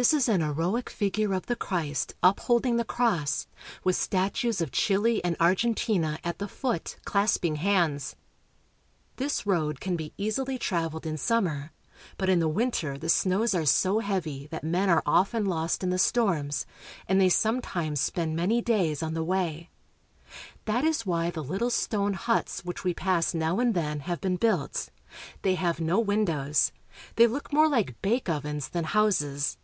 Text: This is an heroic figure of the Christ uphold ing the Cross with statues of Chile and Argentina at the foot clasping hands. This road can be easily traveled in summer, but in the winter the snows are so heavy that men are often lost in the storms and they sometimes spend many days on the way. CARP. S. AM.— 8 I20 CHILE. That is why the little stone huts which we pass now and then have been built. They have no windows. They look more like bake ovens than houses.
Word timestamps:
This 0.00 0.14
is 0.14 0.30
an 0.30 0.40
heroic 0.40 0.88
figure 0.88 1.34
of 1.34 1.44
the 1.44 1.54
Christ 1.54 2.14
uphold 2.22 2.64
ing 2.64 2.78
the 2.78 2.86
Cross 2.86 3.46
with 3.84 3.96
statues 3.96 4.62
of 4.62 4.72
Chile 4.72 5.22
and 5.22 5.36
Argentina 5.38 6.18
at 6.24 6.38
the 6.38 6.48
foot 6.48 6.96
clasping 7.04 7.56
hands. 7.56 8.16
This 9.16 9.44
road 9.44 9.78
can 9.78 9.96
be 9.96 10.14
easily 10.16 10.56
traveled 10.56 11.04
in 11.04 11.18
summer, 11.18 11.72
but 12.16 12.30
in 12.30 12.38
the 12.38 12.48
winter 12.48 12.96
the 12.96 13.10
snows 13.10 13.54
are 13.54 13.66
so 13.66 13.98
heavy 13.98 14.46
that 14.46 14.64
men 14.64 14.88
are 14.88 15.02
often 15.04 15.44
lost 15.44 15.82
in 15.82 15.90
the 15.90 15.98
storms 15.98 16.64
and 17.06 17.20
they 17.20 17.28
sometimes 17.28 18.00
spend 18.00 18.34
many 18.34 18.62
days 18.62 19.02
on 19.02 19.12
the 19.12 19.22
way. 19.22 19.68
CARP. 19.68 19.68
S. 19.68 19.74
AM.— 19.74 19.74
8 19.76 20.00
I20 20.00 20.32
CHILE. 20.64 20.72
That 20.80 20.84
is 20.86 21.04
why 21.06 21.30
the 21.30 21.44
little 21.44 21.70
stone 21.70 22.14
huts 22.14 22.64
which 22.64 22.84
we 22.84 22.94
pass 22.94 23.34
now 23.34 23.60
and 23.60 23.74
then 23.74 24.00
have 24.00 24.22
been 24.22 24.36
built. 24.36 24.88
They 25.42 25.56
have 25.56 25.78
no 25.78 26.00
windows. 26.00 26.72
They 27.16 27.26
look 27.26 27.52
more 27.52 27.68
like 27.68 28.00
bake 28.00 28.30
ovens 28.30 28.70
than 28.70 28.84
houses. 28.84 29.58